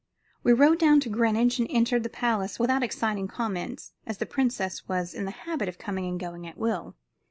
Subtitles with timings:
[0.41, 4.87] We rode down to Greenwich and entered the palace without exciting comment, as the princess
[4.87, 6.95] was in the habit of coming and going at will.